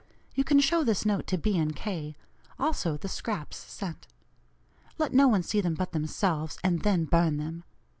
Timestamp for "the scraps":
2.97-3.57